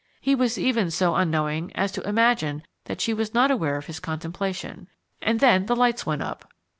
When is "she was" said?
2.99-3.35